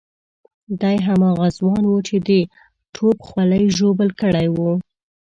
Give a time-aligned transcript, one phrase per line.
[0.81, 2.29] دی هماغه ځوان وو چې د
[2.95, 4.69] توپ خولۍ ژوبل کړی وو.